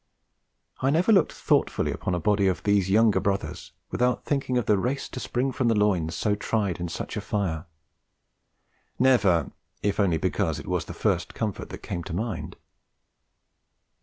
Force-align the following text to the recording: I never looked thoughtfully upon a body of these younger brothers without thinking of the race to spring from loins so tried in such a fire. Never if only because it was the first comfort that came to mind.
I 0.79 0.89
never 0.89 1.11
looked 1.11 1.31
thoughtfully 1.31 1.91
upon 1.91 2.15
a 2.15 2.19
body 2.19 2.47
of 2.47 2.63
these 2.63 2.89
younger 2.89 3.19
brothers 3.19 3.71
without 3.91 4.25
thinking 4.25 4.57
of 4.57 4.65
the 4.65 4.79
race 4.79 5.07
to 5.09 5.19
spring 5.19 5.51
from 5.51 5.67
loins 5.67 6.15
so 6.15 6.33
tried 6.33 6.79
in 6.79 6.87
such 6.89 7.17
a 7.17 7.21
fire. 7.21 7.67
Never 8.97 9.51
if 9.83 9.99
only 9.99 10.17
because 10.17 10.57
it 10.57 10.65
was 10.65 10.85
the 10.85 10.95
first 10.95 11.35
comfort 11.35 11.69
that 11.69 11.83
came 11.83 12.03
to 12.05 12.13
mind. 12.15 12.55